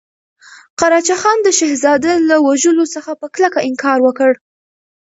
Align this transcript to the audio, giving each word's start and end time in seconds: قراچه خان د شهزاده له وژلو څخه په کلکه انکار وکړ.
قراچه 0.79 1.15
خان 1.21 1.37
د 1.43 1.47
شهزاده 1.57 2.13
له 2.29 2.35
وژلو 2.47 2.85
څخه 2.95 3.11
په 3.19 3.25
کلکه 3.35 3.59
انکار 3.69 3.99
وکړ. 4.03 4.31